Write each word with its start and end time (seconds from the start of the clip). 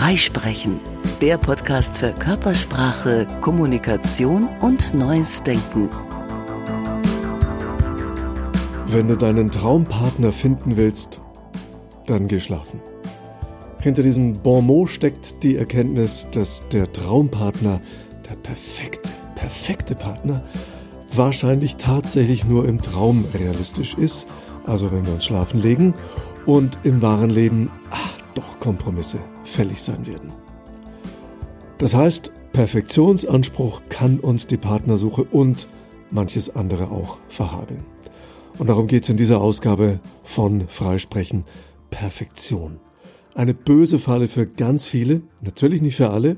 Freisprechen, 0.00 0.80
der 1.20 1.36
Podcast 1.36 1.98
für 1.98 2.14
Körpersprache, 2.14 3.26
Kommunikation 3.42 4.48
und 4.62 4.94
neues 4.94 5.42
Denken. 5.42 5.90
Wenn 8.86 9.08
du 9.08 9.16
deinen 9.16 9.50
Traumpartner 9.50 10.32
finden 10.32 10.78
willst, 10.78 11.20
dann 12.06 12.28
geh 12.28 12.40
schlafen. 12.40 12.80
Hinter 13.82 14.02
diesem 14.02 14.40
Bon 14.40 14.64
mot 14.64 14.88
steckt 14.88 15.42
die 15.42 15.56
Erkenntnis, 15.56 16.26
dass 16.30 16.66
der 16.70 16.90
Traumpartner, 16.90 17.82
der 18.26 18.36
perfekte, 18.36 19.10
perfekte 19.34 19.94
Partner, 19.94 20.42
wahrscheinlich 21.12 21.76
tatsächlich 21.76 22.46
nur 22.46 22.66
im 22.66 22.80
Traum 22.80 23.26
realistisch 23.34 23.98
ist, 23.98 24.28
also 24.64 24.92
wenn 24.92 25.04
wir 25.04 25.12
uns 25.12 25.26
schlafen 25.26 25.60
legen, 25.60 25.92
und 26.46 26.78
im 26.84 27.02
wahren 27.02 27.28
Leben, 27.28 27.70
ach, 27.90 28.19
Kompromisse 28.60 29.18
fällig 29.44 29.82
sein 29.82 30.06
werden. 30.06 30.32
Das 31.78 31.94
heißt, 31.94 32.32
Perfektionsanspruch 32.52 33.82
kann 33.88 34.20
uns 34.20 34.46
die 34.46 34.56
Partnersuche 34.56 35.24
und 35.24 35.68
manches 36.10 36.54
andere 36.54 36.90
auch 36.90 37.18
verhageln. 37.28 37.84
Und 38.58 38.68
darum 38.68 38.86
geht 38.86 39.04
es 39.04 39.08
in 39.08 39.16
dieser 39.16 39.40
Ausgabe 39.40 40.00
von 40.22 40.68
Freisprechen 40.68 41.44
Perfektion. 41.90 42.78
Eine 43.34 43.54
böse 43.54 43.98
Falle 43.98 44.28
für 44.28 44.46
ganz 44.46 44.84
viele, 44.84 45.22
natürlich 45.40 45.80
nicht 45.80 45.96
für 45.96 46.10
alle. 46.10 46.36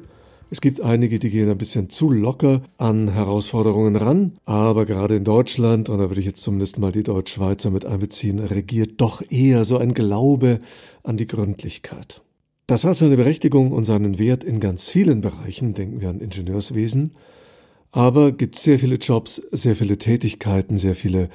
Es 0.53 0.61
gibt 0.61 0.83
einige, 0.83 1.19
die 1.19 1.31
gehen 1.31 1.49
ein 1.49 1.57
bisschen 1.57 1.89
zu 1.89 2.11
locker 2.11 2.61
an 2.77 3.09
Herausforderungen 3.09 3.97
ran, 3.97 4.33
aber 4.45 4.85
gerade 4.85 5.17
in 5.17 5.25
Deutschland, 5.25 5.89
und 5.89 5.99
da 5.99 6.11
würde 6.11 6.21
ich 6.21 6.27
jetzt 6.27 6.43
zumindest 6.43 6.79
mal 6.79 6.93
die 6.93 7.05
Deutschschweizer 7.05 7.71
mit 7.71 7.87
einbeziehen, 7.87 8.39
regiert 8.39 9.01
doch 9.01 9.23
eher 9.31 9.65
so 9.65 9.79
ein 9.79 9.95
Glaube 9.95 10.61
an 11.05 11.17
die 11.17 11.27
Gründlichkeit. 11.27 12.21
Das 12.67 12.85
hat 12.85 12.99
seine 12.99 13.17
Berechtigung 13.17 13.73
und 13.73 13.85
seinen 13.85 14.19
Wert 14.19 14.45
in 14.45 14.61
ganz 14.61 14.91
vielen 14.91 15.23
Bereichen, 15.23 15.73
denken 15.73 16.03
wir 16.03 16.11
an 16.11 16.21
Ingenieurswesen, 16.21 17.13
aber 17.91 18.31
gibt 18.31 18.57
sehr 18.57 18.79
viele 18.79 18.97
Jobs, 18.97 19.37
sehr 19.53 19.75
viele 19.75 19.97
Tätigkeiten, 19.97 20.77
sehr 20.77 20.95
viele 20.95 21.31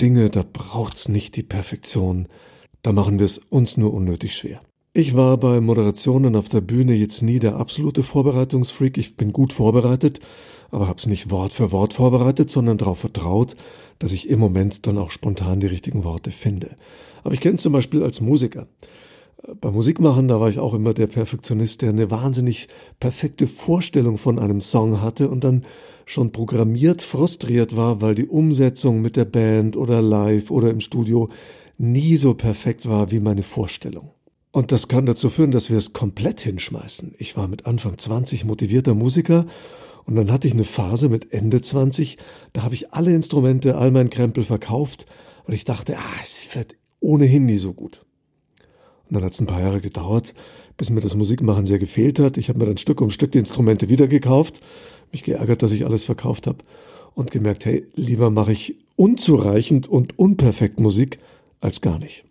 Dinge, 0.00 0.30
da 0.30 0.42
braucht's 0.50 1.10
nicht 1.10 1.36
die 1.36 1.42
Perfektion, 1.42 2.26
da 2.80 2.94
machen 2.94 3.18
wir 3.18 3.26
es 3.26 3.36
uns 3.36 3.76
nur 3.76 3.92
unnötig 3.92 4.34
schwer. 4.34 4.62
Ich 4.98 5.14
war 5.14 5.36
bei 5.36 5.60
Moderationen 5.60 6.36
auf 6.36 6.48
der 6.48 6.62
Bühne 6.62 6.94
jetzt 6.94 7.20
nie 7.20 7.38
der 7.38 7.56
absolute 7.56 8.02
Vorbereitungsfreak. 8.02 8.96
Ich 8.96 9.14
bin 9.14 9.30
gut 9.30 9.52
vorbereitet, 9.52 10.20
aber 10.70 10.88
habe 10.88 10.98
es 10.98 11.06
nicht 11.06 11.30
Wort 11.30 11.52
für 11.52 11.70
Wort 11.70 11.92
vorbereitet, 11.92 12.48
sondern 12.48 12.78
darauf 12.78 13.00
vertraut, 13.00 13.56
dass 13.98 14.12
ich 14.12 14.30
im 14.30 14.38
Moment 14.38 14.86
dann 14.86 14.96
auch 14.96 15.10
spontan 15.10 15.60
die 15.60 15.66
richtigen 15.66 16.02
Worte 16.02 16.30
finde. 16.30 16.78
Aber 17.24 17.34
ich 17.34 17.42
kenne 17.42 17.58
zum 17.58 17.74
Beispiel 17.74 18.02
als 18.02 18.22
Musiker. 18.22 18.68
Beim 19.60 19.74
Musikmachen, 19.74 20.28
da 20.28 20.40
war 20.40 20.48
ich 20.48 20.60
auch 20.60 20.72
immer 20.72 20.94
der 20.94 21.08
Perfektionist, 21.08 21.82
der 21.82 21.90
eine 21.90 22.10
wahnsinnig 22.10 22.68
perfekte 22.98 23.46
Vorstellung 23.48 24.16
von 24.16 24.38
einem 24.38 24.62
Song 24.62 25.02
hatte 25.02 25.28
und 25.28 25.44
dann 25.44 25.66
schon 26.06 26.32
programmiert 26.32 27.02
frustriert 27.02 27.76
war, 27.76 28.00
weil 28.00 28.14
die 28.14 28.28
Umsetzung 28.28 29.02
mit 29.02 29.16
der 29.16 29.26
Band 29.26 29.76
oder 29.76 30.00
live 30.00 30.50
oder 30.50 30.70
im 30.70 30.80
Studio 30.80 31.28
nie 31.76 32.16
so 32.16 32.32
perfekt 32.32 32.88
war 32.88 33.10
wie 33.10 33.20
meine 33.20 33.42
Vorstellung. 33.42 34.15
Und 34.56 34.72
das 34.72 34.88
kann 34.88 35.04
dazu 35.04 35.28
führen, 35.28 35.50
dass 35.50 35.68
wir 35.68 35.76
es 35.76 35.92
komplett 35.92 36.40
hinschmeißen. 36.40 37.14
Ich 37.18 37.36
war 37.36 37.46
mit 37.46 37.66
Anfang 37.66 37.98
20 37.98 38.46
motivierter 38.46 38.94
Musiker 38.94 39.44
und 40.06 40.16
dann 40.16 40.32
hatte 40.32 40.48
ich 40.48 40.54
eine 40.54 40.64
Phase 40.64 41.10
mit 41.10 41.34
Ende 41.34 41.60
20, 41.60 42.16
da 42.54 42.62
habe 42.62 42.72
ich 42.72 42.94
alle 42.94 43.14
Instrumente, 43.14 43.76
all 43.76 43.90
mein 43.90 44.08
Krempel 44.08 44.44
verkauft, 44.44 45.04
weil 45.44 45.56
ich 45.56 45.66
dachte, 45.66 45.98
ah, 45.98 46.22
es 46.22 46.56
wird 46.56 46.74
ohnehin 47.00 47.44
nie 47.44 47.58
so 47.58 47.74
gut. 47.74 48.06
Und 49.06 49.16
dann 49.16 49.24
hat 49.24 49.34
es 49.34 49.42
ein 49.42 49.46
paar 49.46 49.60
Jahre 49.60 49.82
gedauert, 49.82 50.32
bis 50.78 50.88
mir 50.88 51.02
das 51.02 51.16
Musikmachen 51.16 51.66
sehr 51.66 51.78
gefehlt 51.78 52.18
hat. 52.18 52.38
Ich 52.38 52.48
habe 52.48 52.58
mir 52.58 52.64
dann 52.64 52.78
Stück 52.78 53.02
um 53.02 53.10
Stück 53.10 53.32
die 53.32 53.38
Instrumente 53.38 53.90
wieder 53.90 54.08
gekauft, 54.08 54.62
mich 55.12 55.22
geärgert, 55.22 55.62
dass 55.62 55.72
ich 55.72 55.84
alles 55.84 56.06
verkauft 56.06 56.46
habe 56.46 56.64
und 57.12 57.30
gemerkt, 57.30 57.66
hey, 57.66 57.86
lieber 57.94 58.30
mache 58.30 58.52
ich 58.52 58.78
unzureichend 58.96 59.86
und 59.86 60.18
unperfekt 60.18 60.80
Musik 60.80 61.18
als 61.60 61.82
gar 61.82 61.98
nicht. 61.98 62.24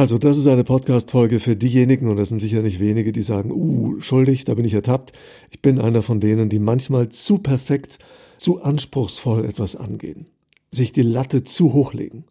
Also, 0.00 0.16
das 0.16 0.38
ist 0.38 0.46
eine 0.46 0.64
Podcast-Folge 0.64 1.40
für 1.40 1.56
diejenigen, 1.56 2.08
und 2.08 2.16
das 2.16 2.30
sind 2.30 2.38
sicher 2.38 2.62
nicht 2.62 2.80
wenige, 2.80 3.12
die 3.12 3.20
sagen, 3.20 3.52
uh, 3.52 4.00
schuldig, 4.00 4.46
da 4.46 4.54
bin 4.54 4.64
ich 4.64 4.72
ertappt. 4.72 5.12
Ich 5.50 5.60
bin 5.60 5.78
einer 5.78 6.00
von 6.00 6.20
denen, 6.20 6.48
die 6.48 6.58
manchmal 6.58 7.10
zu 7.10 7.36
perfekt, 7.36 7.98
zu 8.38 8.62
anspruchsvoll 8.62 9.44
etwas 9.44 9.76
angehen, 9.76 10.24
sich 10.70 10.92
die 10.92 11.02
Latte 11.02 11.44
zu 11.44 11.74
hoch 11.74 11.92
legen. 11.92 12.24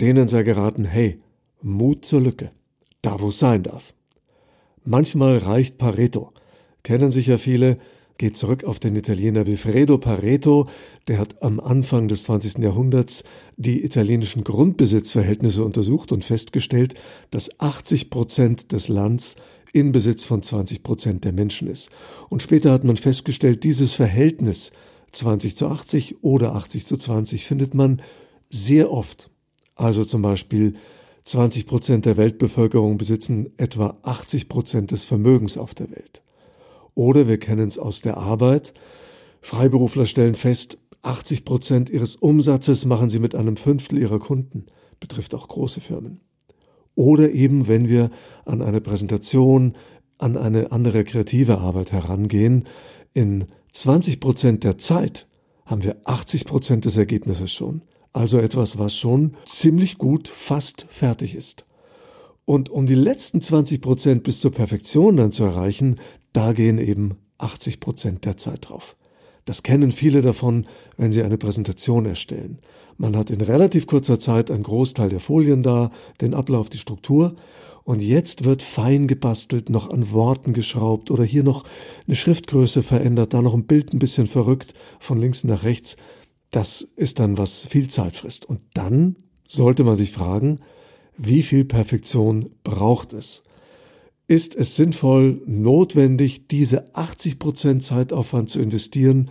Denen 0.00 0.26
sei 0.26 0.42
geraten, 0.42 0.84
hey, 0.84 1.20
Mut 1.62 2.04
zur 2.04 2.22
Lücke, 2.22 2.50
da 3.02 3.20
wo 3.20 3.28
es 3.28 3.38
sein 3.38 3.62
darf. 3.62 3.94
Manchmal 4.84 5.38
reicht 5.38 5.78
Pareto. 5.78 6.32
Kennen 6.82 7.12
sicher 7.12 7.38
viele, 7.38 7.78
geht 8.20 8.36
zurück 8.36 8.64
auf 8.64 8.78
den 8.78 8.96
Italiener 8.96 9.46
Wilfredo 9.46 9.96
Pareto, 9.96 10.68
der 11.08 11.16
hat 11.16 11.42
am 11.42 11.58
Anfang 11.58 12.06
des 12.06 12.24
20. 12.24 12.58
Jahrhunderts 12.58 13.24
die 13.56 13.82
italienischen 13.82 14.44
Grundbesitzverhältnisse 14.44 15.64
untersucht 15.64 16.12
und 16.12 16.22
festgestellt, 16.22 16.92
dass 17.30 17.58
80 17.58 18.10
Prozent 18.10 18.72
des 18.72 18.88
Lands 18.88 19.36
in 19.72 19.92
Besitz 19.92 20.24
von 20.24 20.42
20 20.42 20.82
Prozent 20.82 21.24
der 21.24 21.32
Menschen 21.32 21.66
ist. 21.66 21.88
Und 22.28 22.42
später 22.42 22.72
hat 22.72 22.84
man 22.84 22.98
festgestellt, 22.98 23.64
dieses 23.64 23.94
Verhältnis 23.94 24.72
20 25.12 25.56
zu 25.56 25.68
80 25.68 26.22
oder 26.22 26.54
80 26.54 26.84
zu 26.84 26.98
20 26.98 27.46
findet 27.46 27.72
man 27.72 28.02
sehr 28.50 28.92
oft. 28.92 29.30
Also 29.76 30.04
zum 30.04 30.20
Beispiel 30.20 30.74
20 31.24 31.66
Prozent 31.66 32.04
der 32.04 32.18
Weltbevölkerung 32.18 32.98
besitzen 32.98 33.50
etwa 33.56 33.98
80 34.02 34.50
Prozent 34.50 34.90
des 34.90 35.04
Vermögens 35.04 35.56
auf 35.56 35.72
der 35.72 35.90
Welt. 35.90 36.20
Oder 36.94 37.28
wir 37.28 37.38
kennen 37.38 37.68
es 37.68 37.78
aus 37.78 38.00
der 38.00 38.16
Arbeit. 38.16 38.74
Freiberufler 39.40 40.06
stellen 40.06 40.34
fest, 40.34 40.78
80 41.02 41.44
Prozent 41.44 41.90
ihres 41.90 42.16
Umsatzes 42.16 42.84
machen 42.84 43.08
sie 43.08 43.18
mit 43.18 43.34
einem 43.34 43.56
Fünftel 43.56 43.98
ihrer 43.98 44.18
Kunden. 44.18 44.66
Betrifft 44.98 45.34
auch 45.34 45.48
große 45.48 45.80
Firmen. 45.80 46.20
Oder 46.94 47.30
eben, 47.30 47.68
wenn 47.68 47.88
wir 47.88 48.10
an 48.44 48.60
eine 48.60 48.80
Präsentation, 48.80 49.74
an 50.18 50.36
eine 50.36 50.72
andere 50.72 51.04
kreative 51.04 51.58
Arbeit 51.58 51.92
herangehen, 51.92 52.66
in 53.12 53.46
20 53.72 54.20
Prozent 54.20 54.64
der 54.64 54.78
Zeit 54.78 55.26
haben 55.64 55.84
wir 55.84 55.96
80 56.04 56.44
Prozent 56.44 56.84
des 56.84 56.96
Ergebnisses 56.96 57.52
schon. 57.52 57.82
Also 58.12 58.38
etwas, 58.38 58.78
was 58.78 58.96
schon 58.96 59.32
ziemlich 59.46 59.96
gut 59.96 60.26
fast 60.28 60.84
fertig 60.90 61.34
ist. 61.34 61.64
Und 62.44 62.68
um 62.68 62.86
die 62.86 62.96
letzten 62.96 63.40
20 63.40 63.80
Prozent 63.80 64.22
bis 64.24 64.40
zur 64.40 64.50
Perfektion 64.50 65.16
dann 65.16 65.30
zu 65.30 65.44
erreichen, 65.44 66.00
da 66.32 66.52
gehen 66.52 66.78
eben 66.78 67.16
80 67.38 67.80
Prozent 67.80 68.24
der 68.24 68.36
Zeit 68.36 68.68
drauf. 68.68 68.96
Das 69.44 69.62
kennen 69.62 69.92
viele 69.92 70.22
davon, 70.22 70.66
wenn 70.96 71.12
sie 71.12 71.22
eine 71.22 71.38
Präsentation 71.38 72.06
erstellen. 72.06 72.60
Man 72.98 73.16
hat 73.16 73.30
in 73.30 73.40
relativ 73.40 73.86
kurzer 73.86 74.20
Zeit 74.20 74.50
einen 74.50 74.62
Großteil 74.62 75.08
der 75.08 75.20
Folien 75.20 75.62
da, 75.62 75.90
den 76.20 76.34
Ablauf, 76.34 76.68
die 76.68 76.78
Struktur, 76.78 77.34
und 77.82 78.02
jetzt 78.02 78.44
wird 78.44 78.62
fein 78.62 79.08
gebastelt, 79.08 79.70
noch 79.70 79.90
an 79.90 80.12
Worten 80.12 80.52
geschraubt 80.52 81.10
oder 81.10 81.24
hier 81.24 81.42
noch 81.42 81.64
eine 82.06 82.14
Schriftgröße 82.14 82.82
verändert, 82.82 83.32
da 83.32 83.42
noch 83.42 83.54
ein 83.54 83.66
Bild 83.66 83.92
ein 83.92 83.98
bisschen 83.98 84.26
verrückt, 84.26 84.74
von 84.98 85.20
links 85.20 85.44
nach 85.44 85.64
rechts. 85.64 85.96
Das 86.50 86.82
ist 86.82 87.20
dann, 87.20 87.38
was 87.38 87.64
viel 87.64 87.88
Zeit 87.88 88.16
frisst. 88.16 88.44
Und 88.44 88.60
dann 88.74 89.16
sollte 89.46 89.82
man 89.82 89.96
sich 89.96 90.12
fragen, 90.12 90.58
wie 91.16 91.42
viel 91.42 91.64
Perfektion 91.64 92.50
braucht 92.62 93.12
es? 93.12 93.44
Ist 94.30 94.54
es 94.54 94.76
sinnvoll, 94.76 95.42
notwendig, 95.44 96.46
diese 96.46 96.94
80% 96.94 97.80
Zeitaufwand 97.80 98.48
zu 98.48 98.60
investieren, 98.60 99.28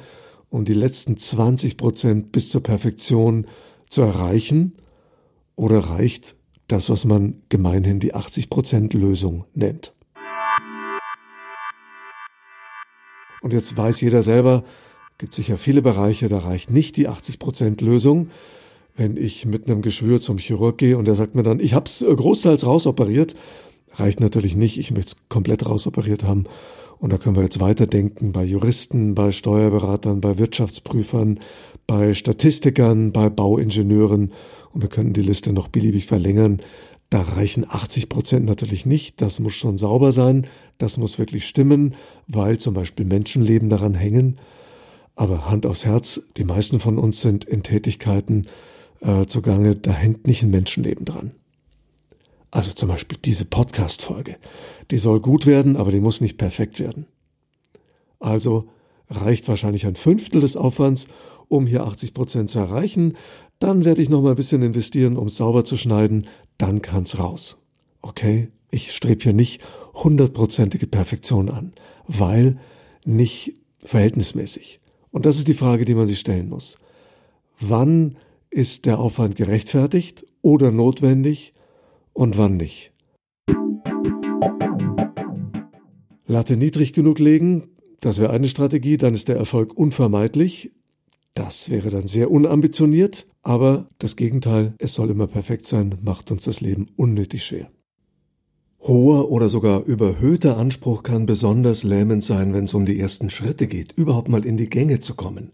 um 0.50 0.66
die 0.66 0.74
letzten 0.74 1.16
20% 1.16 2.26
bis 2.34 2.50
zur 2.50 2.62
Perfektion 2.62 3.48
zu 3.90 4.02
erreichen? 4.02 4.74
Oder 5.56 5.80
reicht 5.80 6.36
das, 6.68 6.90
was 6.90 7.06
man 7.06 7.38
gemeinhin 7.48 8.02
die 8.02 8.14
80% 8.14 8.98
Lösung 8.98 9.46
nennt? 9.54 9.94
Und 13.42 13.54
jetzt 13.54 13.78
weiß 13.78 14.02
jeder 14.02 14.22
selber, 14.22 14.66
gibt 15.18 15.34
sicher 15.34 15.58
viele 15.58 15.82
Bereiche, 15.82 16.28
da 16.28 16.40
reicht 16.40 16.72
nicht 16.72 16.98
die 16.98 17.08
80% 17.08 17.82
Lösung. 17.82 18.32
Wenn 18.98 19.16
ich 19.16 19.46
mit 19.46 19.70
einem 19.70 19.82
Geschwür 19.82 20.20
zum 20.20 20.40
Chirurg 20.40 20.78
gehe 20.78 20.98
und 20.98 21.08
er 21.08 21.16
sagt 21.16 21.36
mir 21.36 21.44
dann, 21.44 21.62
ich 21.62 21.74
habe 21.74 21.86
es 21.86 22.04
großteils 22.06 22.66
rausoperiert, 22.66 23.38
reicht 23.96 24.20
natürlich 24.20 24.56
nicht. 24.56 24.78
Ich 24.78 24.92
möchte 24.92 25.16
es 25.16 25.30
komplett 25.30 25.66
rausoperiert 25.66 26.24
haben. 26.24 26.46
Und 27.00 27.14
da 27.14 27.18
können 27.18 27.36
wir 27.36 27.44
jetzt 27.44 27.62
weiterdenken 27.62 28.34
bei 28.34 28.44
Juristen, 28.44 29.16
bei 29.16 29.32
Steuerberatern, 29.32 30.20
bei 30.20 30.38
Wirtschaftsprüfern, 30.38 31.40
bei 31.88 32.14
Statistikern, 32.14 33.14
bei 33.14 33.30
Bauingenieuren. 33.30 34.34
Und 34.74 34.82
wir 34.82 34.90
könnten 34.90 35.14
die 35.14 35.22
Liste 35.22 35.54
noch 35.54 35.70
beliebig 35.70 36.06
verlängern. 36.06 36.62
Da 37.10 37.22
reichen 37.22 37.66
80 37.68 38.10
Prozent 38.10 38.46
natürlich 38.46 38.86
nicht. 38.86 39.22
Das 39.22 39.40
muss 39.40 39.54
schon 39.54 39.78
sauber 39.78 40.12
sein. 40.12 40.46
Das 40.78 40.98
muss 40.98 41.18
wirklich 41.18 41.48
stimmen, 41.48 41.96
weil 42.28 42.58
zum 42.58 42.74
Beispiel 42.74 43.06
Menschenleben 43.06 43.70
daran 43.70 43.96
hängen. 43.96 44.36
Aber 45.16 45.50
Hand 45.50 45.66
aufs 45.66 45.86
Herz, 45.86 46.30
die 46.38 46.44
meisten 46.44 46.80
von 46.80 46.98
uns 46.98 47.22
sind 47.22 47.46
in 47.46 47.64
Tätigkeiten, 47.64 48.48
äh, 49.02 49.26
zugange, 49.26 49.76
da 49.76 49.92
hängt 49.92 50.28
nicht 50.28 50.44
ein 50.44 50.52
Menschenleben 50.52 51.06
dran. 51.06 51.32
Also 52.52 52.74
zum 52.74 52.90
Beispiel 52.90 53.18
diese 53.24 53.46
Podcast-Folge. 53.46 54.38
Die 54.92 54.98
soll 54.98 55.20
gut 55.20 55.46
werden, 55.46 55.78
aber 55.78 55.92
die 55.92 56.00
muss 56.00 56.22
nicht 56.22 56.38
perfekt 56.38 56.80
werden. 56.80 57.06
Also 58.20 58.70
reicht 59.10 59.48
wahrscheinlich 59.48 59.86
ein 59.86 59.96
Fünftel 59.96 60.42
des 60.42 60.58
Aufwands, 60.58 61.08
um 61.48 61.68
hier 61.68 61.84
80 61.84 62.14
Prozent 62.14 62.50
zu 62.50 62.60
erreichen. 62.60 63.14
Dann 63.60 63.86
werde 63.86 64.02
ich 64.02 64.10
noch 64.10 64.22
mal 64.22 64.32
ein 64.32 64.36
bisschen 64.36 64.62
investieren, 64.62 65.18
um 65.18 65.30
sauber 65.30 65.64
zu 65.64 65.78
schneiden. 65.78 66.28
Dann 66.58 66.82
kann's 66.82 67.20
raus. 67.20 67.66
Okay? 68.02 68.50
Ich 68.72 68.92
strebe 68.92 69.24
hier 69.24 69.34
nicht 69.34 69.62
hundertprozentige 69.94 70.88
Perfektion 70.88 71.50
an, 71.50 71.74
weil 72.08 72.58
nicht 73.06 73.56
verhältnismäßig. 73.84 74.80
Und 75.12 75.26
das 75.26 75.38
ist 75.38 75.48
die 75.48 75.54
Frage, 75.54 75.86
die 75.86 75.96
man 75.96 76.08
sich 76.08 76.20
stellen 76.20 76.50
muss. 76.50 76.78
Wann 77.60 78.16
ist 78.50 78.86
der 78.86 79.00
Aufwand 79.00 79.36
gerechtfertigt 79.36 80.26
oder 80.42 80.72
notwendig 80.72 81.54
und 82.20 82.38
wann 82.38 82.58
nicht? 82.58 82.92
Latte 86.28 86.58
niedrig 86.58 86.92
genug 86.92 87.18
legen, 87.18 87.70
das 88.02 88.20
wäre 88.20 88.32
eine 88.32 88.50
Strategie, 88.50 88.98
dann 88.98 89.14
ist 89.14 89.30
der 89.30 89.38
Erfolg 89.38 89.74
unvermeidlich. 89.76 90.74
Das 91.34 91.70
wäre 91.70 91.90
dann 91.90 92.08
sehr 92.08 92.30
unambitioniert, 92.30 93.28
aber 93.42 93.88
das 94.00 94.18
Gegenteil, 94.18 94.76
es 94.80 94.94
soll 94.94 95.10
immer 95.10 95.28
perfekt 95.28 95.66
sein, 95.66 95.96
macht 96.02 96.30
uns 96.30 96.44
das 96.44 96.60
Leben 96.60 96.88
unnötig 96.98 97.46
schwer. 97.46 97.72
Hoher 98.82 99.32
oder 99.32 99.48
sogar 99.48 99.84
überhöhter 99.86 100.58
Anspruch 100.58 101.04
kann 101.04 101.26
besonders 101.26 101.84
lähmend 101.84 102.24
sein, 102.24 102.54
wenn 102.54 102.66
es 102.66 102.74
um 102.74 102.86
die 102.86 103.00
ersten 103.00 103.30
Schritte 103.30 103.68
geht, 103.68 103.94
überhaupt 103.94 104.28
mal 104.28 104.46
in 104.46 104.58
die 104.58 104.70
Gänge 104.70 105.00
zu 105.00 105.16
kommen. 105.16 105.52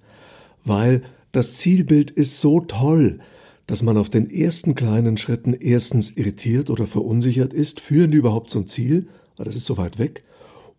Weil 0.63 1.03
das 1.31 1.53
Zielbild 1.53 2.09
ist 2.09 2.41
so 2.41 2.59
toll, 2.59 3.19
dass 3.67 3.81
man 3.81 3.97
auf 3.97 4.09
den 4.09 4.29
ersten 4.29 4.75
kleinen 4.75 5.17
Schritten 5.17 5.53
erstens 5.53 6.11
irritiert 6.11 6.69
oder 6.69 6.85
verunsichert 6.85 7.53
ist, 7.53 7.79
führen 7.79 8.11
die 8.11 8.17
überhaupt 8.17 8.49
zum 8.49 8.67
Ziel, 8.67 9.07
weil 9.37 9.45
das 9.45 9.55
ist 9.55 9.65
so 9.65 9.77
weit 9.77 9.97
weg, 9.97 10.23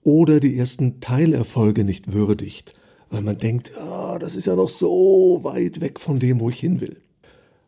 oder 0.03 0.39
die 0.39 0.57
ersten 0.57 1.01
Teilerfolge 1.01 1.85
nicht 1.85 2.13
würdigt, 2.13 2.75
weil 3.11 3.23
man 3.23 3.39
denkt, 3.39 3.77
ah, 3.77 4.19
das 4.21 4.37
ist 4.37 4.47
ja 4.47 4.55
noch 4.55 4.69
so 4.69 5.41
weit 5.43 5.81
weg 5.81 5.99
von 5.99 6.21
dem, 6.21 6.39
wo 6.39 6.49
ich 6.49 6.61
hin 6.61 6.81
will. 6.81 6.97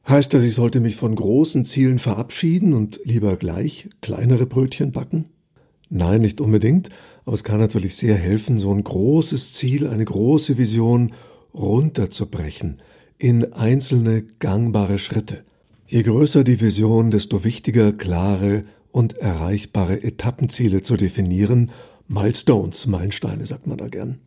Heißt 0.08 0.32
das, 0.32 0.44
ich 0.44 0.54
sollte 0.54 0.80
mich 0.80 0.96
von 0.96 1.14
großen 1.14 1.64
Zielen 1.64 1.98
verabschieden 1.98 2.72
und 2.72 3.00
lieber 3.04 3.36
gleich 3.36 3.90
kleinere 4.00 4.46
Brötchen 4.46 4.92
backen? 4.92 5.26
Nein, 5.90 6.20
nicht 6.20 6.40
unbedingt, 6.40 6.90
aber 7.24 7.34
es 7.34 7.44
kann 7.44 7.58
natürlich 7.58 7.96
sehr 7.96 8.14
helfen, 8.14 8.58
so 8.58 8.72
ein 8.72 8.84
großes 8.84 9.52
Ziel, 9.52 9.86
eine 9.88 10.04
große 10.04 10.56
Vision 10.58 11.12
runterzubrechen 11.52 12.80
in 13.18 13.52
einzelne 13.52 14.22
gangbare 14.38 14.98
Schritte. 14.98 15.44
Je 15.86 16.02
größer 16.02 16.44
die 16.44 16.60
Vision, 16.60 17.10
desto 17.10 17.44
wichtiger 17.44 17.92
klare 17.92 18.64
und 18.90 19.18
erreichbare 19.18 20.02
Etappenziele 20.02 20.82
zu 20.82 20.96
definieren, 20.96 21.70
Milestones, 22.08 22.86
Meilensteine 22.86 23.46
sagt 23.46 23.66
man 23.66 23.78
da 23.78 23.88
gern. 23.88 24.18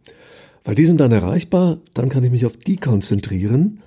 Weil 0.64 0.76
die 0.76 0.86
sind 0.86 1.00
dann 1.00 1.12
erreichbar, 1.12 1.80
dann 1.94 2.10
kann 2.10 2.24
ich 2.24 2.32
mich 2.32 2.46
auf 2.46 2.58
die 2.58 2.78
konzentrieren 2.78 3.82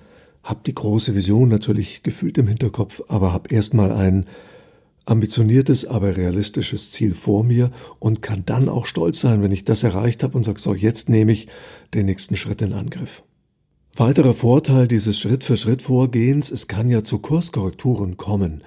habe 0.45 0.61
die 0.65 0.75
große 0.75 1.15
Vision 1.15 1.49
natürlich 1.49 2.03
gefühlt 2.03 2.37
im 2.37 2.47
Hinterkopf, 2.47 3.01
aber 3.07 3.33
habe 3.33 3.53
erstmal 3.53 3.91
ein 3.91 4.27
ambitioniertes, 5.05 5.85
aber 5.85 6.15
realistisches 6.15 6.91
Ziel 6.91 7.15
vor 7.15 7.43
mir 7.43 7.71
und 7.99 8.21
kann 8.21 8.43
dann 8.45 8.69
auch 8.69 8.85
stolz 8.85 9.19
sein, 9.19 9.41
wenn 9.41 9.51
ich 9.51 9.65
das 9.65 9.83
erreicht 9.83 10.23
habe 10.23 10.37
und 10.37 10.43
sage, 10.43 10.59
so, 10.59 10.75
jetzt 10.75 11.09
nehme 11.09 11.31
ich 11.31 11.47
den 11.95 12.05
nächsten 12.05 12.37
Schritt 12.37 12.61
in 12.61 12.73
Angriff. 12.73 13.23
Weiterer 13.97 14.33
Vorteil 14.33 14.89
dieses 14.89 15.17
Schritt-für-Schritt-Vorgehens, 15.17 16.51
es 16.51 16.67
kann 16.67 16.89
ja 16.89 17.01
zu 17.01 17.19
Kurskorrekturen 17.19 18.17
kommen. 18.17 18.61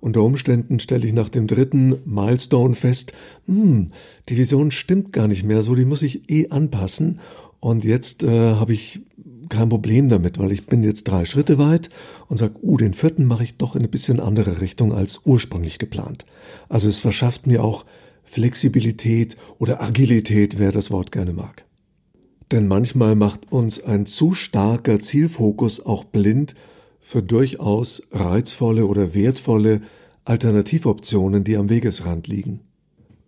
Unter 0.00 0.22
Umständen 0.22 0.78
stelle 0.78 1.06
ich 1.06 1.14
nach 1.14 1.30
dem 1.30 1.46
dritten 1.46 1.96
Milestone 2.04 2.74
fest, 2.74 3.14
hm, 3.46 3.92
die 4.28 4.36
Vision 4.36 4.70
stimmt 4.70 5.10
gar 5.14 5.26
nicht 5.26 5.42
mehr 5.42 5.62
so, 5.62 5.74
die 5.74 5.86
muss 5.86 6.02
ich 6.02 6.28
eh 6.28 6.50
anpassen. 6.50 7.20
Und 7.60 7.86
jetzt 7.86 8.24
äh, 8.24 8.56
habe 8.56 8.74
ich 8.74 9.00
kein 9.48 9.70
Problem 9.70 10.10
damit, 10.10 10.38
weil 10.38 10.52
ich 10.52 10.66
bin 10.66 10.82
jetzt 10.82 11.04
drei 11.04 11.24
Schritte 11.24 11.56
weit 11.56 11.88
und 12.28 12.36
sage, 12.36 12.56
uh, 12.62 12.76
den 12.76 12.92
vierten 12.92 13.24
mache 13.24 13.44
ich 13.44 13.56
doch 13.56 13.76
in 13.76 13.80
eine 13.80 13.88
bisschen 13.88 14.20
andere 14.20 14.60
Richtung 14.60 14.92
als 14.92 15.22
ursprünglich 15.24 15.78
geplant. 15.78 16.26
Also 16.68 16.88
es 16.88 16.98
verschafft 16.98 17.46
mir 17.46 17.64
auch 17.64 17.86
Flexibilität 18.22 19.38
oder 19.58 19.82
Agilität, 19.82 20.58
wer 20.58 20.72
das 20.72 20.90
Wort 20.90 21.10
gerne 21.10 21.32
mag. 21.32 21.64
Denn 22.52 22.68
manchmal 22.68 23.14
macht 23.14 23.50
uns 23.50 23.82
ein 23.82 24.06
zu 24.06 24.34
starker 24.34 24.98
Zielfokus 24.98 25.84
auch 25.84 26.04
blind 26.04 26.54
für 27.00 27.22
durchaus 27.22 28.02
reizvolle 28.12 28.86
oder 28.86 29.14
wertvolle 29.14 29.80
Alternativoptionen, 30.24 31.44
die 31.44 31.56
am 31.56 31.68
Wegesrand 31.68 32.28
liegen. 32.28 32.60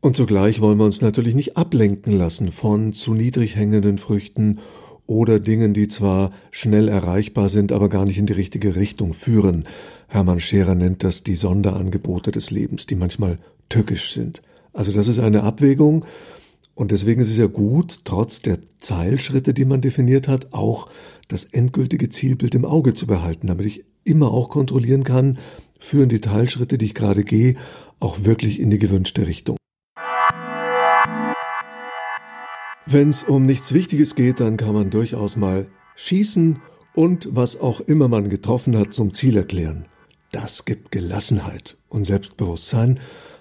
Und 0.01 0.17
zugleich 0.17 0.61
wollen 0.61 0.79
wir 0.79 0.85
uns 0.85 1.03
natürlich 1.03 1.35
nicht 1.35 1.57
ablenken 1.57 2.13
lassen 2.13 2.53
von 2.53 2.93
zu 2.93 3.15
niedrig 3.15 3.57
hängenden 3.57 3.99
Früchten 3.99 4.59
oder 5.07 5.41
Dingen, 5.41 5.75
die 5.75 5.89
zwar 5.89 6.31
schnell 6.51 6.89
erreichbar 6.89 7.49
sind, 7.49 7.73
aber 7.73 7.89
gar 7.89 8.05
nicht 8.05 8.19
in 8.19 8.27
die 8.27 8.33
richtige 8.33 8.77
Richtung 8.77 9.13
führen. 9.15 9.65
Hermann 10.09 10.41
Scherer 10.41 10.75
nennt 10.75 11.05
das 11.05 11.23
die 11.23 11.37
Sonderangebote 11.37 12.33
des 12.33 12.51
Lebens, 12.51 12.87
die 12.87 12.97
manchmal 12.97 13.39
tückisch 13.69 14.13
sind. 14.13 14.43
Also 14.73 14.93
das 14.93 15.09
ist 15.09 15.19
eine 15.19 15.43
Abwägung 15.43 16.05
und 16.77 16.93
deswegen 16.93 17.23
ist 17.23 17.31
es 17.31 17.39
ja 17.39 17.47
gut, 17.47 18.01
trotz 18.05 18.43
der 18.43 18.59
Zeilschritte, 18.81 19.55
die 19.55 19.65
man 19.65 19.81
definiert 19.81 20.29
hat, 20.29 20.53
auch 20.53 20.91
das 21.27 21.45
endgültige 21.45 22.11
Zielbild 22.11 22.55
im 22.55 22.67
Auge 22.67 22.93
zu 22.93 23.07
behalten, 23.07 23.47
damit 23.47 23.65
ich 23.65 23.87
immer 24.05 24.31
auch 24.31 24.51
kontrollieren 24.51 25.03
kann, 25.03 25.39
führen 25.79 26.11
die 26.11 26.21
Teilschritte, 26.21 26.77
die 26.77 26.85
ich 26.85 26.95
gerade 26.95 27.25
gehe, 27.25 27.57
auch 27.99 28.25
wirklich 28.25 28.61
in 28.61 28.69
die 28.69 28.79
gewünschte 28.79 29.27
Richtung. 29.27 29.57
Wenn 32.85 33.09
es 33.09 33.23
um 33.25 33.47
nichts 33.47 33.73
Wichtiges 33.73 34.15
geht, 34.15 34.41
dann 34.41 34.59
kann 34.59 34.75
man 34.75 34.91
durchaus 34.91 35.37
mal 35.37 35.69
schießen 35.97 36.61
und 36.95 37.29
was 37.31 37.59
auch 37.59 37.81
immer 37.81 38.09
man 38.09 38.29
getroffen 38.29 38.77
hat 38.77 38.93
zum 38.93 39.15
Ziel 39.15 39.39
erklären. 39.39 39.87
Das 40.31 40.67
gibt 40.67 40.93
Gelassenheit 40.93 41.79
und 41.89 42.05
Selbstbewusstsein. 42.05 43.01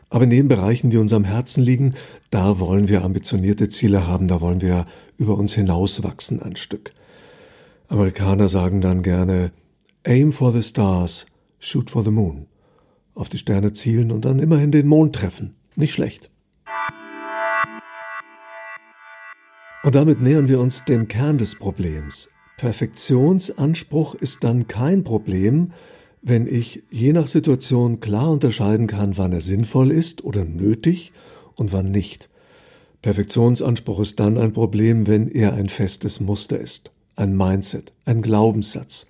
Aber 0.10 0.24
in 0.26 0.30
den 0.30 0.48
Bereichen, 0.48 0.90
die 0.90 0.98
uns 0.98 1.14
am 1.14 1.24
Herzen 1.24 1.64
liegen, 1.64 1.94
da 2.30 2.60
wollen 2.60 2.90
wir 2.90 3.04
ambitionierte 3.04 3.70
Ziele 3.70 4.08
haben, 4.08 4.28
da 4.28 4.42
wollen 4.42 4.62
wir 4.62 4.86
über 5.18 5.38
uns 5.38 5.54
hinauswachsen 5.54 6.42
ein 6.42 6.56
Stück. 6.56 6.92
Amerikaner 7.88 8.48
sagen 8.48 8.82
dann 8.82 9.04
gerne, 9.04 9.52
aim 10.06 10.32
for 10.32 10.52
the 10.52 10.64
stars, 10.64 11.26
shoot 11.60 11.90
for 11.90 12.04
the 12.04 12.12
moon. 12.12 12.48
Auf 13.14 13.30
die 13.30 13.38
Sterne 13.38 13.74
zielen 13.74 14.12
und 14.12 14.26
dann 14.26 14.40
immerhin 14.40 14.72
den 14.72 14.88
Mond 14.88 15.16
treffen. 15.16 15.56
Nicht 15.76 15.94
schlecht. 15.94 16.30
Und 19.84 19.94
damit 19.94 20.22
nähern 20.22 20.48
wir 20.48 20.60
uns 20.60 20.84
dem 20.86 21.08
Kern 21.08 21.38
des 21.38 21.56
Problems. 21.56 22.30
Perfektionsanspruch 22.58 24.16
ist 24.16 24.44
dann 24.44 24.68
kein 24.68 25.04
Problem, 25.04 25.72
wenn 26.28 26.48
ich 26.48 26.82
je 26.90 27.14
nach 27.14 27.28
Situation 27.28 28.00
klar 28.00 28.32
unterscheiden 28.32 28.88
kann, 28.88 29.16
wann 29.16 29.32
er 29.32 29.42
sinnvoll 29.42 29.92
ist 29.92 30.24
oder 30.24 30.44
nötig 30.44 31.14
und 31.54 31.72
wann 31.72 31.92
nicht. 31.92 32.30
Perfektionsanspruch 33.04 34.00
ist 34.00 34.20
dann 34.20 34.40
ein 34.40 34.52
Problem, 34.52 35.06
wenn 35.06 35.28
er 35.28 35.54
ein 35.54 35.70
festes 35.70 36.20
Muster 36.20 36.60
ist, 36.60 36.92
ein 37.16 37.38
Mindset, 37.38 37.94
ein 38.06 38.24
Glaubenssatz. 38.24 39.06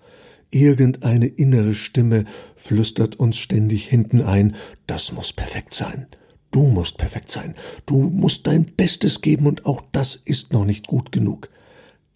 Irgendeine 0.51 1.27
innere 1.27 1.73
Stimme 1.73 2.25
flüstert 2.57 3.15
uns 3.15 3.37
ständig 3.37 3.87
hinten 3.87 4.21
ein, 4.21 4.53
das 4.85 5.13
muss 5.13 5.31
perfekt 5.31 5.73
sein. 5.73 6.07
Du 6.51 6.63
musst 6.63 6.97
perfekt 6.97 7.31
sein. 7.31 7.55
Du 7.85 8.01
musst 8.01 8.45
dein 8.45 8.65
Bestes 8.65 9.21
geben 9.21 9.47
und 9.47 9.65
auch 9.65 9.81
das 9.93 10.17
ist 10.17 10.51
noch 10.51 10.65
nicht 10.65 10.87
gut 10.87 11.13
genug. 11.13 11.49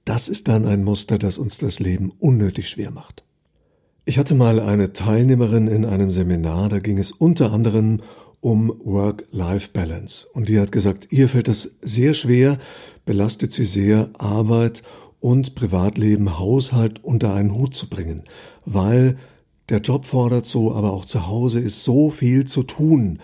Das 0.03 0.27
ist 0.27 0.49
dann 0.49 0.65
ein 0.65 0.83
Muster, 0.83 1.17
das 1.17 1.37
uns 1.37 1.57
das 1.57 1.79
Leben 1.79 2.11
unnötig 2.19 2.67
schwer 2.67 2.91
macht. 2.91 3.23
Ich 4.09 4.17
hatte 4.17 4.33
mal 4.33 4.59
eine 4.59 4.91
Teilnehmerin 4.91 5.67
in 5.67 5.85
einem 5.85 6.09
Seminar, 6.09 6.67
da 6.69 6.79
ging 6.79 6.97
es 6.97 7.11
unter 7.11 7.53
anderem 7.53 8.01
um 8.41 8.73
Work-Life-Balance. 8.83 10.27
Und 10.33 10.49
die 10.49 10.59
hat 10.59 10.71
gesagt, 10.71 11.09
ihr 11.11 11.29
fällt 11.29 11.47
das 11.47 11.73
sehr 11.83 12.15
schwer, 12.15 12.57
belastet 13.05 13.53
sie 13.53 13.65
sehr, 13.65 14.09
Arbeit 14.17 14.81
und 15.19 15.53
Privatleben, 15.53 16.39
Haushalt 16.39 17.03
unter 17.03 17.35
einen 17.35 17.53
Hut 17.53 17.75
zu 17.75 17.87
bringen, 17.87 18.23
weil 18.65 19.15
der 19.69 19.81
Job 19.81 20.05
fordert 20.05 20.47
so, 20.47 20.73
aber 20.73 20.91
auch 20.91 21.05
zu 21.05 21.27
Hause 21.27 21.59
ist 21.59 21.83
so 21.83 22.09
viel 22.09 22.45
zu 22.45 22.63
tun. 22.63 23.19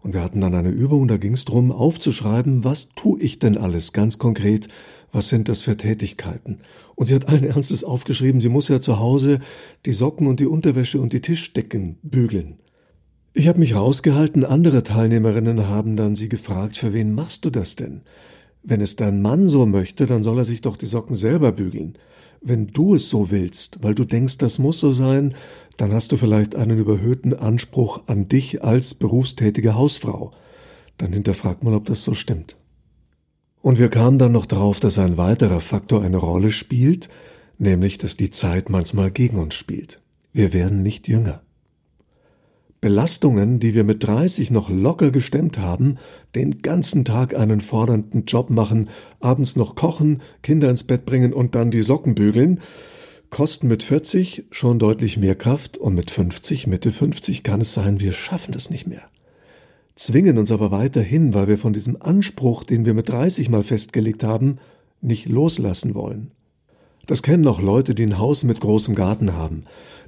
Und 0.00 0.14
wir 0.14 0.22
hatten 0.22 0.40
dann 0.40 0.54
eine 0.54 0.70
Übung, 0.70 1.08
da 1.08 1.18
ging 1.18 1.34
es 1.34 1.44
darum, 1.44 1.70
aufzuschreiben, 1.70 2.64
was 2.64 2.88
tue 2.96 3.20
ich 3.20 3.38
denn 3.38 3.58
alles 3.58 3.92
ganz 3.92 4.16
konkret, 4.16 4.68
was 5.12 5.28
sind 5.28 5.48
das 5.48 5.60
für 5.60 5.76
Tätigkeiten. 5.76 6.60
Und 6.96 7.06
sie 7.06 7.14
hat 7.14 7.28
allen 7.28 7.44
Ernstes 7.44 7.84
aufgeschrieben, 7.84 8.40
sie 8.40 8.48
muss 8.48 8.68
ja 8.68 8.80
zu 8.80 8.98
Hause 8.98 9.38
die 9.86 9.92
Socken 9.92 10.26
und 10.26 10.40
die 10.40 10.46
Unterwäsche 10.46 11.00
und 11.00 11.12
die 11.12 11.20
Tischdecken 11.20 11.98
bügeln. 12.02 12.58
Ich 13.34 13.48
habe 13.48 13.60
mich 13.60 13.74
rausgehalten, 13.74 14.44
andere 14.44 14.82
Teilnehmerinnen 14.82 15.68
haben 15.68 15.96
dann 15.96 16.16
sie 16.16 16.28
gefragt, 16.28 16.76
für 16.76 16.92
wen 16.92 17.14
machst 17.14 17.44
du 17.44 17.50
das 17.50 17.76
denn? 17.76 18.02
Wenn 18.62 18.80
es 18.80 18.96
dein 18.96 19.22
Mann 19.22 19.48
so 19.48 19.66
möchte, 19.66 20.06
dann 20.06 20.22
soll 20.22 20.38
er 20.38 20.44
sich 20.44 20.60
doch 20.60 20.76
die 20.76 20.86
Socken 20.86 21.16
selber 21.16 21.52
bügeln. 21.52 21.98
Wenn 22.40 22.68
du 22.68 22.94
es 22.94 23.08
so 23.08 23.30
willst, 23.30 23.82
weil 23.82 23.94
du 23.94 24.04
denkst, 24.04 24.38
das 24.38 24.58
muss 24.58 24.80
so 24.80 24.92
sein, 24.92 25.34
dann 25.76 25.92
hast 25.92 26.12
du 26.12 26.16
vielleicht 26.16 26.56
einen 26.56 26.78
überhöhten 26.78 27.34
Anspruch 27.34 28.02
an 28.06 28.28
dich 28.28 28.62
als 28.62 28.94
berufstätige 28.94 29.74
Hausfrau. 29.74 30.32
Dann 30.98 31.12
hinterfragt 31.12 31.64
man, 31.64 31.74
ob 31.74 31.86
das 31.86 32.04
so 32.04 32.14
stimmt. 32.14 32.56
Und 33.62 33.78
wir 33.78 33.88
kamen 33.88 34.18
dann 34.18 34.32
noch 34.32 34.46
darauf, 34.46 34.80
dass 34.80 34.98
ein 34.98 35.16
weiterer 35.16 35.60
Faktor 35.60 36.02
eine 36.02 36.16
Rolle 36.16 36.50
spielt, 36.50 37.08
nämlich 37.58 37.96
dass 37.96 38.16
die 38.16 38.30
Zeit 38.30 38.68
manchmal 38.68 39.12
gegen 39.12 39.38
uns 39.38 39.54
spielt. 39.54 40.00
Wir 40.32 40.52
werden 40.52 40.82
nicht 40.82 41.06
jünger. 41.06 41.42
Belastungen, 42.80 43.60
die 43.60 43.74
wir 43.74 43.84
mit 43.84 44.02
30 44.02 44.50
noch 44.50 44.68
locker 44.68 45.12
gestemmt 45.12 45.58
haben, 45.58 45.98
den 46.34 46.62
ganzen 46.62 47.04
Tag 47.04 47.36
einen 47.36 47.60
fordernden 47.60 48.24
Job 48.24 48.50
machen, 48.50 48.88
abends 49.20 49.54
noch 49.54 49.76
kochen, 49.76 50.20
Kinder 50.42 50.68
ins 50.68 50.82
Bett 50.82 51.06
bringen 51.06 51.32
und 51.32 51.54
dann 51.54 51.70
die 51.70 51.82
Socken 51.82 52.16
bügeln, 52.16 52.60
kosten 53.30 53.68
mit 53.68 53.84
40 53.84 54.46
schon 54.50 54.80
deutlich 54.80 55.16
mehr 55.16 55.36
Kraft 55.36 55.78
und 55.78 55.94
mit 55.94 56.10
50, 56.10 56.66
Mitte 56.66 56.90
50 56.90 57.44
kann 57.44 57.60
es 57.60 57.72
sein, 57.72 58.00
wir 58.00 58.12
schaffen 58.12 58.50
das 58.50 58.70
nicht 58.70 58.88
mehr. 58.88 59.11
Zwingen 60.02 60.36
uns 60.36 60.50
aber 60.50 60.72
weiterhin, 60.72 61.32
weil 61.32 61.46
wir 61.46 61.58
von 61.58 61.72
diesem 61.72 61.96
Anspruch, 62.02 62.64
den 62.64 62.84
wir 62.84 62.92
mit 62.92 63.08
30 63.08 63.48
mal 63.50 63.62
festgelegt 63.62 64.24
haben, 64.24 64.56
nicht 65.00 65.28
loslassen 65.28 65.94
wollen. 65.94 66.32
Das 67.06 67.22
kennen 67.22 67.46
auch 67.46 67.62
Leute, 67.62 67.94
die 67.94 68.02
ein 68.02 68.18
Haus 68.18 68.42
mit 68.42 68.58
großem 68.58 68.96
Garten 68.96 69.34
haben. 69.34 69.62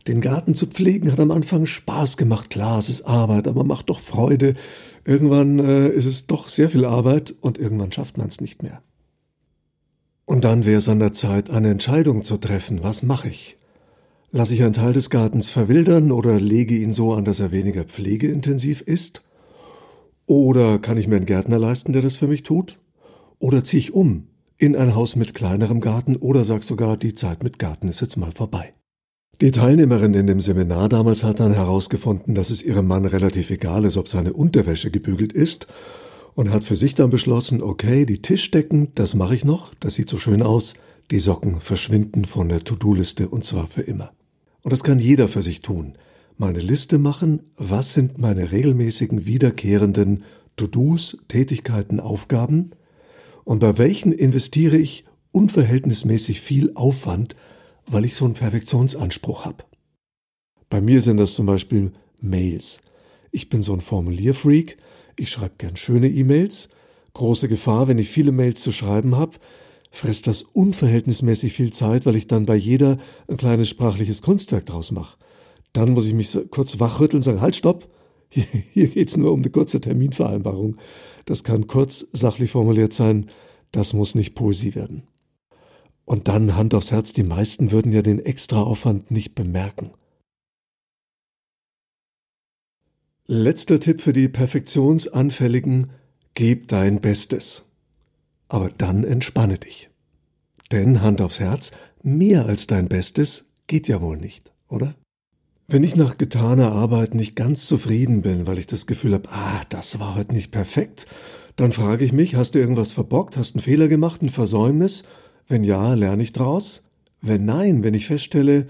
Den 0.08 0.20
Garten 0.20 0.56
zu 0.56 0.66
pflegen 0.66 1.12
hat 1.12 1.20
am 1.20 1.30
Anfang 1.30 1.64
Spaß 1.66 2.16
gemacht. 2.16 2.50
Klar, 2.50 2.80
es 2.80 2.88
ist 2.88 3.02
Arbeit, 3.02 3.46
aber 3.46 3.62
macht 3.62 3.88
doch 3.88 4.00
Freude. 4.00 4.54
Irgendwann 5.04 5.60
äh, 5.60 5.90
ist 5.90 6.06
es 6.06 6.26
doch 6.26 6.48
sehr 6.48 6.68
viel 6.68 6.84
Arbeit 6.86 7.32
und 7.40 7.56
irgendwann 7.58 7.92
schafft 7.92 8.18
man 8.18 8.26
es 8.26 8.40
nicht 8.40 8.64
mehr. 8.64 8.82
Und 10.24 10.42
dann 10.42 10.64
wäre 10.64 10.78
es 10.78 10.88
an 10.88 10.98
der 10.98 11.12
Zeit, 11.12 11.50
eine 11.50 11.70
Entscheidung 11.70 12.24
zu 12.24 12.38
treffen. 12.38 12.82
Was 12.82 13.04
mache 13.04 13.28
ich? 13.28 13.58
Lasse 14.32 14.54
ich 14.54 14.64
einen 14.64 14.72
Teil 14.72 14.92
des 14.92 15.08
Gartens 15.08 15.50
verwildern 15.50 16.10
oder 16.10 16.40
lege 16.40 16.74
ihn 16.74 16.90
so 16.90 17.12
an, 17.12 17.24
dass 17.24 17.38
er 17.38 17.52
weniger 17.52 17.84
pflegeintensiv 17.84 18.80
ist? 18.80 19.22
Oder 20.26 20.78
kann 20.78 20.97
ich 20.97 21.09
mir 21.09 21.16
einen 21.16 21.26
Gärtner 21.26 21.59
leisten, 21.59 21.93
der 21.93 22.02
das 22.02 22.16
für 22.16 22.28
mich 22.28 22.43
tut? 22.43 22.78
Oder 23.38 23.64
ziehe 23.64 23.81
ich 23.81 23.95
um 23.95 24.28
in 24.57 24.76
ein 24.76 24.95
Haus 24.95 25.16
mit 25.16 25.35
kleinerem 25.35 25.81
Garten 25.81 26.16
oder 26.16 26.45
sag 26.45 26.62
sogar, 26.62 26.97
die 26.97 27.14
Zeit 27.14 27.43
mit 27.43 27.59
Garten 27.59 27.88
ist 27.88 28.00
jetzt 28.00 28.16
mal 28.16 28.33
vorbei? 28.33 28.75
Die 29.40 29.50
Teilnehmerin 29.50 30.14
in 30.14 30.28
dem 30.28 30.40
Seminar 30.40 30.88
damals 30.88 31.25
hat 31.25 31.40
dann 31.40 31.52
herausgefunden, 31.52 32.35
dass 32.35 32.50
es 32.50 32.62
ihrem 32.62 32.87
Mann 32.87 33.04
relativ 33.04 33.50
egal 33.50 33.85
ist, 33.85 33.97
ob 33.97 34.09
seine 34.09 34.33
Unterwäsche 34.33 34.93
gebügelt 34.93 35.33
ist 35.33 35.66
und 36.35 36.50
hat 36.50 36.64
für 36.64 36.76
sich 36.76 36.95
dann 36.95 37.11
beschlossen, 37.11 37.61
okay, 37.61 38.07
die 38.07 38.23
Tischdecken, 38.23 38.93
das 38.95 39.14
mache 39.14 39.35
ich 39.35 39.45
noch, 39.45 39.75
das 39.75 39.95
sieht 39.95 40.09
so 40.09 40.19
schön 40.19 40.43
aus, 40.43 40.75
die 41.11 41.19
Socken 41.19 41.61
verschwinden 41.61 42.25
von 42.25 42.49
der 42.49 42.61
To-Do-Liste 42.61 43.28
und 43.28 43.45
zwar 43.45 43.66
für 43.66 43.83
immer. 43.83 44.12
Und 44.62 44.73
das 44.73 44.85
kann 44.85 45.00
jeder 45.00 45.28
für 45.28 45.43
sich 45.43 45.61
tun. 45.61 45.95
Mal 46.36 46.50
eine 46.50 46.58
Liste 46.58 46.98
machen, 46.98 47.42
was 47.56 47.94
sind 47.94 48.18
meine 48.18 48.50
regelmäßigen 48.50 49.24
wiederkehrenden 49.24 50.24
To-Dos, 50.56 51.18
Tätigkeiten, 51.28 52.00
Aufgaben 52.00 52.72
und 53.44 53.60
bei 53.60 53.78
welchen 53.78 54.12
investiere 54.12 54.76
ich 54.76 55.04
unverhältnismäßig 55.30 56.40
viel 56.40 56.72
Aufwand, 56.74 57.36
weil 57.86 58.04
ich 58.04 58.16
so 58.16 58.24
einen 58.24 58.34
Perfektionsanspruch 58.34 59.44
habe. 59.44 59.64
Bei 60.70 60.80
mir 60.80 61.02
sind 61.02 61.18
das 61.18 61.34
zum 61.34 61.46
Beispiel 61.46 61.92
Mails. 62.20 62.82
Ich 63.30 63.48
bin 63.48 63.62
so 63.62 63.72
ein 63.72 63.80
Formulierfreak, 63.80 64.76
ich 65.16 65.30
schreibe 65.30 65.54
gern 65.58 65.76
schöne 65.76 66.08
E-Mails. 66.08 66.70
Große 67.12 67.46
Gefahr, 67.48 67.86
wenn 67.86 67.98
ich 67.98 68.08
viele 68.08 68.32
Mails 68.32 68.60
zu 68.60 68.72
schreiben 68.72 69.16
habe, 69.16 69.36
frisst 69.92 70.26
das 70.26 70.42
unverhältnismäßig 70.42 71.52
viel 71.52 71.72
Zeit, 71.72 72.06
weil 72.06 72.16
ich 72.16 72.26
dann 72.26 72.46
bei 72.46 72.56
jeder 72.56 72.96
ein 73.28 73.36
kleines 73.36 73.68
sprachliches 73.68 74.20
Kunstwerk 74.22 74.66
draus 74.66 74.90
mache. 74.90 75.16
Dann 75.75 75.93
muss 75.93 76.07
ich 76.07 76.14
mich 76.14 76.38
kurz 76.50 76.81
wachrütteln 76.81 77.19
und 77.19 77.25
sagen, 77.25 77.43
halt, 77.43 77.57
stopp, 77.57 77.88
hier, 78.31 78.47
hier 78.73 78.88
geht's 78.88 79.19
nur 79.19 79.33
um 79.33 79.40
eine 79.40 79.50
kurze 79.50 79.81
Terminvereinbarung. 79.81 80.76
Das 81.26 81.45
kann 81.45 81.66
kurz 81.66 82.07
sachlich 82.12 82.50
formuliert 82.50 82.95
sein, 82.95 83.31
das 83.73 83.93
muss 83.93 84.14
nicht 84.14 84.35
Poesie 84.35 84.75
werden. 84.75 85.02
Und 86.04 86.28
dann 86.28 86.54
Hand 86.54 86.75
aufs 86.75 86.93
Herz, 86.93 87.12
die 87.12 87.23
meisten 87.23 87.73
würden 87.73 87.93
ja 87.93 88.02
den 88.02 88.19
Extraaufwand 88.19 89.11
nicht 89.11 89.35
bemerken. 89.35 89.90
Letzter 93.26 93.81
Tipp 93.81 94.02
für 94.02 94.12
die 94.12 94.28
Perfektionsanfälligen, 94.28 95.90
gib 96.35 96.69
dein 96.69 97.00
Bestes. 97.00 97.64
Aber 98.49 98.71
dann 98.71 99.02
entspanne 99.02 99.59
dich. 99.59 99.88
Denn 100.71 101.00
Hand 101.00 101.21
aufs 101.23 101.40
Herz, 101.40 101.73
mehr 102.02 102.47
als 102.47 102.66
dein 102.66 102.88
Bestes 102.88 103.54
geht 103.66 103.88
ja 103.88 104.02
wohl 104.02 104.19
nicht, 104.19 104.52
oder? 104.69 104.95
Wenn 105.66 105.83
ich 105.83 105.97
nach 105.97 106.18
getaner 106.18 106.73
Arbeit 106.73 107.14
nicht 107.14 107.37
ganz 107.37 107.66
zufrieden 107.66 108.21
bin, 108.21 108.47
weil 108.47 108.59
ich 108.59 108.66
das 108.66 108.87
Gefühl 108.87 109.14
habe, 109.14 109.30
ah, 109.30 109.62
das 109.71 109.99
war 109.99 110.14
heute 110.14 110.35
nicht 110.35 110.50
perfekt, 110.50 111.06
dann 111.56 111.73
frage 111.73 112.04
ich 112.04 112.12
mich, 112.12 112.35
hast 112.37 112.54
du 112.54 112.59
irgendwas 112.59 112.92
verbockt, 112.92 113.38
hast 113.38 113.54
einen 113.54 113.62
Fehler 113.62 113.88
gemacht, 113.88 114.21
ein 114.21 114.28
Versäumnis? 114.28 115.04
Wenn 115.49 115.64
ja, 115.64 115.94
lerne 115.94 116.23
ich 116.23 116.33
draus? 116.33 116.83
Wenn 117.23 117.47
nein, 117.47 117.83
wenn 117.83 117.94
ich 117.94 118.06
feststelle, 118.06 118.66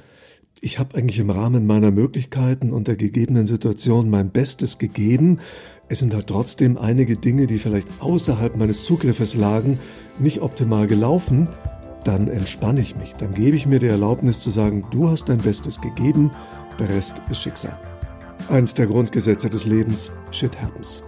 ich 0.61 0.79
habe 0.79 0.97
eigentlich 0.97 1.19
im 1.19 1.31
Rahmen 1.31 1.67
meiner 1.67 1.91
Möglichkeiten 1.91 2.71
und 2.71 2.87
der 2.87 2.97
gegebenen 2.97 3.49
Situation 3.49 4.09
mein 4.09 4.31
Bestes 4.31 4.79
gegeben, 4.79 5.39
es 5.89 5.99
sind 5.99 6.15
halt 6.15 6.29
trotzdem 6.29 6.79
einige 6.79 7.17
Dinge, 7.17 7.49
die 7.49 7.59
vielleicht 7.59 7.89
außerhalb 7.99 8.55
meines 8.57 8.85
Zugriffes 8.85 9.35
lagen, 9.35 9.81
nicht 10.21 10.43
optimal 10.43 10.87
gelaufen, 10.87 11.49
dann 12.05 12.29
entspanne 12.29 12.81
ich 12.81 12.97
mich, 12.97 13.15
dann 13.15 13.35
gebe 13.35 13.57
ich 13.57 13.67
mir 13.67 13.79
die 13.79 13.89
Erlaubnis 13.89 14.41
zu 14.41 14.51
sagen, 14.51 14.87
du 14.91 15.09
hast 15.09 15.29
dein 15.29 15.39
Bestes 15.39 15.81
gegeben, 15.81 16.31
der 16.79 16.89
Rest 16.89 17.23
ist 17.31 17.43
Schicksal. 17.43 17.79
Eins 18.49 18.75
der 18.75 18.87
Grundgesetze 18.87 19.49
des 19.49 19.67
Lebens, 19.67 20.13
shit 20.31 20.61
happens. 20.61 21.03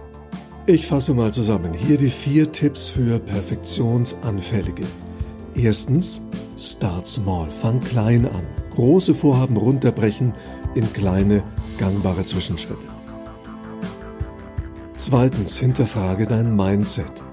Ich 0.65 0.87
fasse 0.87 1.13
mal 1.13 1.31
zusammen. 1.31 1.73
Hier 1.73 1.97
die 1.97 2.09
vier 2.09 2.51
Tipps 2.51 2.89
für 2.89 3.19
Perfektionsanfällige. 3.19 4.83
Erstens, 5.55 6.21
start 6.57 7.07
small, 7.07 7.49
fang 7.49 7.79
klein 7.79 8.25
an. 8.25 8.45
Große 8.75 9.15
Vorhaben 9.15 9.55
runterbrechen 9.55 10.33
in 10.75 10.91
kleine, 10.93 11.43
gangbare 11.77 12.25
Zwischenschritte. 12.25 12.87
Zweitens, 14.97 15.57
hinterfrage 15.57 16.25
dein 16.25 16.55
Mindset. 16.55 17.23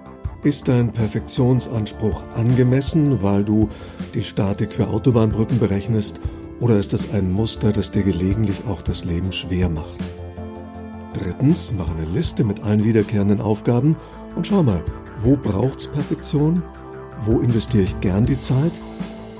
Ist 0.42 0.68
dein 0.68 0.92
Perfektionsanspruch 0.92 2.22
angemessen, 2.34 3.22
weil 3.22 3.42
du 3.42 3.68
die 4.14 4.22
Statik 4.22 4.74
für 4.74 4.88
Autobahnbrücken 4.88 5.58
berechnest, 5.58 6.20
oder 6.60 6.76
ist 6.76 6.92
es 6.92 7.10
ein 7.10 7.32
Muster, 7.32 7.72
das 7.72 7.90
dir 7.90 8.02
gelegentlich 8.02 8.62
auch 8.68 8.82
das 8.82 9.04
Leben 9.04 9.32
schwer 9.32 9.68
macht? 9.68 10.00
Drittens, 11.12 11.72
mach 11.76 11.90
eine 11.90 12.06
Liste 12.06 12.44
mit 12.44 12.62
allen 12.62 12.84
wiederkehrenden 12.84 13.40
Aufgaben 13.40 13.96
und 14.36 14.46
schau 14.46 14.62
mal, 14.62 14.82
wo 15.16 15.36
braucht's 15.36 15.86
Perfektion 15.86 16.62
wo 17.18 17.40
investiere 17.40 17.84
ich 17.84 18.00
gern 18.00 18.26
die 18.26 18.40
Zeit 18.40 18.80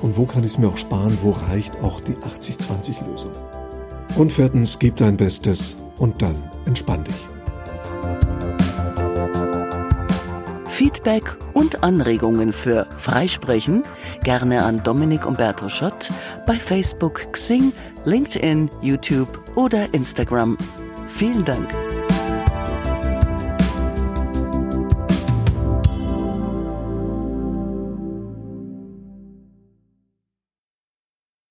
und 0.03 0.17
wo 0.17 0.27
kann 0.27 0.45
ich 0.45 0.53
es 0.53 0.59
mir 0.59 0.69
auch 0.69 0.77
sparen, 0.77 1.19
wo 1.23 1.31
reicht 1.31 1.81
auch 1.83 2.01
die 2.01 2.15
80-20-Lösung. 2.15 3.33
Und 4.17 4.33
viertens, 4.33 4.79
gib 4.79 4.97
dein 4.97 5.17
Bestes 5.17 5.77
und 5.99 6.23
dann 6.23 6.37
entspann 6.67 7.05
dich. 7.05 7.34
Feedback 10.75 11.37
und 11.53 11.85
Anregungen 11.85 12.53
für 12.53 12.89
Freisprechen 12.99 13.85
gerne 14.25 14.65
an 14.65 14.83
Dominik 14.83 15.25
Umberto 15.25 15.69
Schott 15.69 16.11
bei 16.47 16.59
Facebook, 16.59 17.33
Xing, 17.33 17.73
LinkedIn, 18.05 18.69
YouTube 18.83 19.41
oder 19.55 19.95
Instagram. 19.95 20.59
Vielen 21.07 21.45
Dank. 21.45 21.84